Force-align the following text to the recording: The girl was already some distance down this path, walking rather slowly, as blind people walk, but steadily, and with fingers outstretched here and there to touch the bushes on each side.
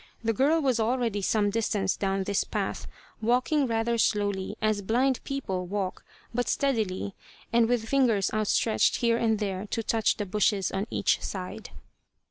The 0.23 0.33
girl 0.33 0.59
was 0.63 0.79
already 0.79 1.21
some 1.21 1.51
distance 1.51 1.95
down 1.95 2.23
this 2.23 2.43
path, 2.43 2.87
walking 3.21 3.67
rather 3.67 3.99
slowly, 3.99 4.55
as 4.59 4.81
blind 4.81 5.23
people 5.23 5.67
walk, 5.67 6.03
but 6.33 6.47
steadily, 6.47 7.13
and 7.53 7.69
with 7.69 7.87
fingers 7.87 8.33
outstretched 8.33 8.95
here 8.95 9.17
and 9.17 9.37
there 9.37 9.67
to 9.67 9.83
touch 9.83 10.17
the 10.17 10.25
bushes 10.25 10.71
on 10.71 10.87
each 10.89 11.21
side. 11.21 11.69